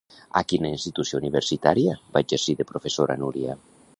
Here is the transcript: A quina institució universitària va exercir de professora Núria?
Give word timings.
A 0.39 0.41
quina 0.53 0.71
institució 0.77 1.19
universitària 1.23 1.95
va 2.17 2.25
exercir 2.27 2.57
de 2.63 2.69
professora 2.73 3.21
Núria? 3.25 3.59